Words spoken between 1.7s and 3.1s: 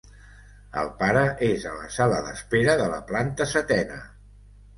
a la sala d'espera de la